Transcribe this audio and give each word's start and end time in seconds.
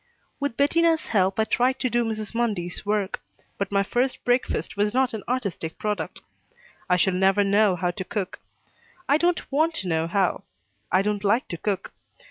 With 0.39 0.57
Bettina's 0.57 1.05
help 1.09 1.39
I 1.39 1.43
tried 1.43 1.77
to 1.81 1.87
do 1.87 2.03
Mrs. 2.03 2.33
Mundy's 2.33 2.83
work, 2.87 3.21
but 3.59 3.71
my 3.71 3.83
first 3.83 4.25
breakfast 4.25 4.75
was 4.75 4.95
not 4.95 5.13
an 5.13 5.21
artistic 5.29 5.77
product. 5.77 6.21
I 6.89 6.97
shall 6.97 7.13
never 7.13 7.43
know 7.43 7.75
how 7.75 7.91
to 7.91 8.03
cook. 8.03 8.39
I 9.07 9.17
don't 9.17 9.51
want 9.51 9.75
to 9.75 9.87
know 9.87 10.07
how. 10.07 10.41
I 10.91 11.03
don't 11.03 11.23
like 11.23 11.47
to 11.49 11.57
cook. 11.57 11.93